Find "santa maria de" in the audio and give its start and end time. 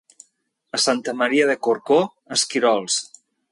0.85-1.57